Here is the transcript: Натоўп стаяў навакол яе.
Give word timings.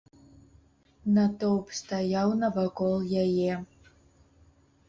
Натоўп 1.17 1.67
стаяў 1.79 2.29
навакол 2.45 2.97
яе. 3.25 3.51